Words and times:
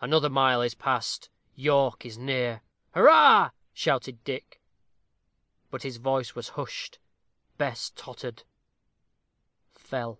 Another 0.00 0.28
mile 0.28 0.62
is 0.62 0.74
past. 0.74 1.28
York 1.54 2.04
is 2.04 2.18
near. 2.18 2.60
"Hurrah!" 2.92 3.50
shouted 3.72 4.24
Dick; 4.24 4.60
but 5.70 5.84
his 5.84 5.98
voice 5.98 6.34
was 6.34 6.48
hushed. 6.58 6.98
Bess 7.56 7.92
tottered 7.94 8.42
fell. 9.72 10.18